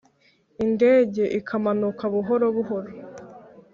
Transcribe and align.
Indege 0.63 1.23
ikamanuka 1.39 2.03
buhoro 2.13 2.45
buhoro 2.55 2.91